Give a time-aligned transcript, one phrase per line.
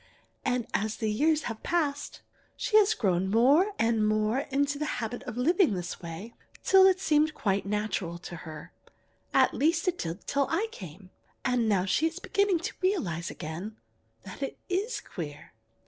[0.43, 2.21] And as the years have passed
[2.57, 6.99] she has grown more and more into the habit of living this way till it
[6.99, 8.73] seemed quite natural to her
[9.31, 11.11] at least it did till I came;
[11.45, 13.77] and now she is beginning to realize again
[14.23, 15.53] that it is queer.